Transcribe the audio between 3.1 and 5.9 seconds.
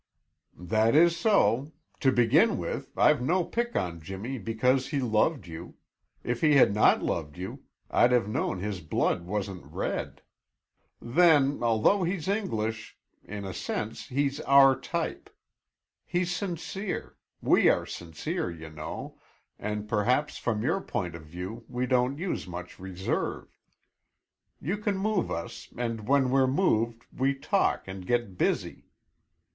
no pick on Jimmy because he loved you;